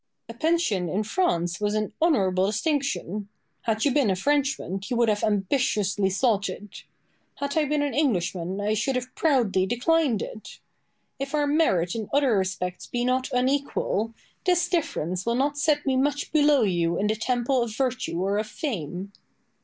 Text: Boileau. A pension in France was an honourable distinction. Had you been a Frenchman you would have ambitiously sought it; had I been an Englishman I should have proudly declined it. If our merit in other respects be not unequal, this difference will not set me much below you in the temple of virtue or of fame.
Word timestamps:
Boileau. 0.27 0.35
A 0.35 0.39
pension 0.41 0.89
in 0.89 1.03
France 1.03 1.61
was 1.61 1.75
an 1.75 1.93
honourable 2.01 2.47
distinction. 2.47 3.29
Had 3.65 3.85
you 3.85 3.91
been 3.93 4.09
a 4.09 4.15
Frenchman 4.15 4.81
you 4.85 4.95
would 4.97 5.09
have 5.09 5.23
ambitiously 5.23 6.09
sought 6.09 6.49
it; 6.49 6.85
had 7.35 7.55
I 7.55 7.65
been 7.65 7.83
an 7.83 7.93
Englishman 7.93 8.59
I 8.59 8.73
should 8.73 8.95
have 8.95 9.13
proudly 9.13 9.67
declined 9.67 10.23
it. 10.23 10.59
If 11.19 11.35
our 11.35 11.45
merit 11.45 11.93
in 11.93 12.09
other 12.11 12.35
respects 12.35 12.87
be 12.87 13.05
not 13.05 13.29
unequal, 13.31 14.15
this 14.43 14.67
difference 14.67 15.23
will 15.23 15.35
not 15.35 15.59
set 15.59 15.85
me 15.85 15.95
much 15.97 16.31
below 16.31 16.63
you 16.63 16.97
in 16.97 17.05
the 17.05 17.15
temple 17.15 17.61
of 17.61 17.75
virtue 17.75 18.19
or 18.23 18.39
of 18.39 18.47
fame. 18.47 19.11